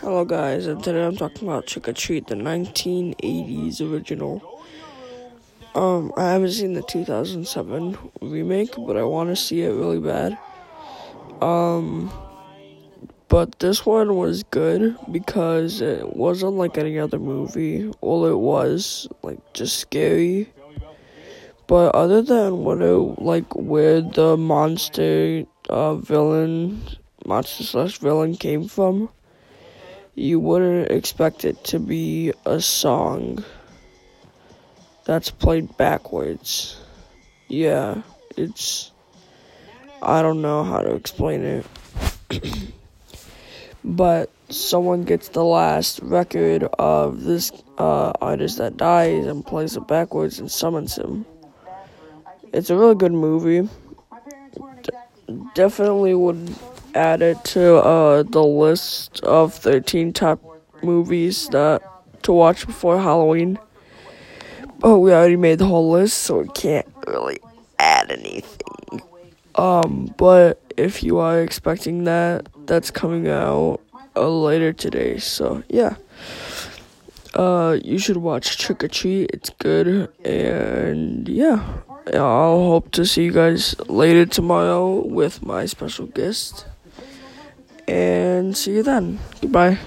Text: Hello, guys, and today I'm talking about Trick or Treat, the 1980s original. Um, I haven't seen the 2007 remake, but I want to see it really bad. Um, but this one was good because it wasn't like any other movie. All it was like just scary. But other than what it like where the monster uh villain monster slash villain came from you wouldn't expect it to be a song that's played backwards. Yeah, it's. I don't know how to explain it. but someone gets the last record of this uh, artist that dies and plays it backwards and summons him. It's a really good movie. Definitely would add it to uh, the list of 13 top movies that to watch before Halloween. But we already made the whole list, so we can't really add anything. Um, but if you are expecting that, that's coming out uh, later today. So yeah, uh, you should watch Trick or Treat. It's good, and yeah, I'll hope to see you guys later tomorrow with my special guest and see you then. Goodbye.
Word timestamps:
Hello, 0.00 0.24
guys, 0.24 0.68
and 0.68 0.80
today 0.80 1.04
I'm 1.04 1.16
talking 1.16 1.48
about 1.48 1.66
Trick 1.66 1.88
or 1.88 1.92
Treat, 1.92 2.28
the 2.28 2.36
1980s 2.36 3.80
original. 3.80 4.62
Um, 5.74 6.12
I 6.16 6.30
haven't 6.30 6.52
seen 6.52 6.74
the 6.74 6.82
2007 6.82 7.98
remake, 8.20 8.76
but 8.86 8.96
I 8.96 9.02
want 9.02 9.30
to 9.30 9.34
see 9.34 9.62
it 9.62 9.72
really 9.72 9.98
bad. 9.98 10.38
Um, 11.42 12.12
but 13.26 13.58
this 13.58 13.84
one 13.84 14.14
was 14.14 14.44
good 14.44 14.96
because 15.10 15.80
it 15.80 16.14
wasn't 16.14 16.52
like 16.52 16.78
any 16.78 16.96
other 16.96 17.18
movie. 17.18 17.90
All 18.00 18.24
it 18.26 18.38
was 18.38 19.08
like 19.24 19.40
just 19.52 19.80
scary. 19.80 20.48
But 21.66 21.92
other 21.96 22.22
than 22.22 22.58
what 22.58 22.80
it 22.80 23.20
like 23.20 23.52
where 23.56 24.00
the 24.00 24.36
monster 24.36 25.44
uh 25.68 25.96
villain 25.96 26.82
monster 27.26 27.64
slash 27.64 27.98
villain 27.98 28.36
came 28.36 28.68
from 28.68 29.08
you 30.18 30.40
wouldn't 30.40 30.90
expect 30.90 31.44
it 31.44 31.62
to 31.62 31.78
be 31.78 32.32
a 32.44 32.60
song 32.60 33.44
that's 35.04 35.30
played 35.30 35.76
backwards. 35.76 36.76
Yeah, 37.46 38.02
it's. 38.36 38.90
I 40.02 40.22
don't 40.22 40.42
know 40.42 40.64
how 40.64 40.82
to 40.82 40.94
explain 40.94 41.42
it. 41.44 41.66
but 43.84 44.30
someone 44.50 45.04
gets 45.04 45.28
the 45.28 45.44
last 45.44 46.00
record 46.00 46.64
of 46.64 47.22
this 47.22 47.52
uh, 47.78 48.12
artist 48.20 48.58
that 48.58 48.76
dies 48.76 49.24
and 49.24 49.46
plays 49.46 49.76
it 49.76 49.86
backwards 49.86 50.40
and 50.40 50.50
summons 50.50 50.96
him. 50.96 51.24
It's 52.52 52.70
a 52.70 52.76
really 52.76 52.96
good 52.96 53.12
movie. 53.12 53.68
Definitely 55.54 56.14
would 56.14 56.54
add 56.94 57.22
it 57.22 57.42
to 57.44 57.76
uh, 57.76 58.22
the 58.22 58.42
list 58.42 59.20
of 59.20 59.54
13 59.54 60.12
top 60.12 60.40
movies 60.82 61.48
that 61.48 61.82
to 62.22 62.32
watch 62.32 62.66
before 62.66 62.98
Halloween. 62.98 63.58
But 64.78 64.98
we 64.98 65.12
already 65.12 65.36
made 65.36 65.58
the 65.58 65.66
whole 65.66 65.90
list, 65.90 66.18
so 66.18 66.38
we 66.40 66.48
can't 66.48 66.86
really 67.06 67.40
add 67.78 68.10
anything. 68.10 69.02
Um, 69.56 70.14
but 70.16 70.62
if 70.76 71.02
you 71.02 71.18
are 71.18 71.40
expecting 71.40 72.04
that, 72.04 72.48
that's 72.66 72.90
coming 72.90 73.28
out 73.28 73.80
uh, 74.14 74.28
later 74.28 74.72
today. 74.72 75.18
So 75.18 75.64
yeah, 75.68 75.96
uh, 77.34 77.78
you 77.82 77.98
should 77.98 78.18
watch 78.18 78.58
Trick 78.58 78.84
or 78.84 78.88
Treat. 78.88 79.30
It's 79.32 79.50
good, 79.50 80.08
and 80.24 81.28
yeah, 81.28 81.80
I'll 82.14 82.62
hope 82.62 82.92
to 82.92 83.04
see 83.04 83.24
you 83.24 83.32
guys 83.32 83.74
later 83.88 84.26
tomorrow 84.26 85.04
with 85.04 85.44
my 85.44 85.66
special 85.66 86.06
guest 86.06 86.66
and 87.88 88.56
see 88.56 88.72
you 88.72 88.82
then. 88.82 89.18
Goodbye. 89.40 89.78